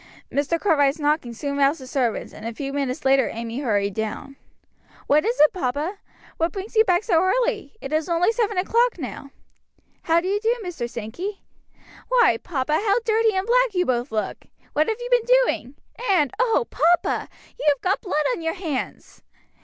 [0.31, 0.59] Mr.
[0.59, 4.35] Cartwright's knocking soon roused the servants, and a few minutes later Amy hurried down.
[5.05, 5.99] "What is it, papa?
[6.37, 7.75] What brings you back so early?
[7.81, 9.29] it is only seven o'clock now.
[10.01, 10.89] How do you do, Mr.
[10.89, 11.43] Sankey?
[12.09, 14.45] Why, papa, how dirty and black you both look!
[14.73, 15.75] What have you been doing?
[16.09, 17.29] And, oh, papa!
[17.59, 19.21] you have got blood on your hands!"